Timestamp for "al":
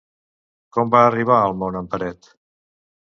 1.41-1.55